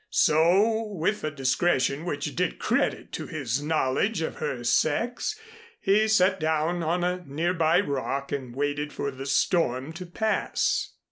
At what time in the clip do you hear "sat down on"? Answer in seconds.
6.07-7.03